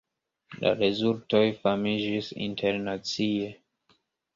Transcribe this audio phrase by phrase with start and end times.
[0.63, 3.57] La rezultoj famiĝis internacie.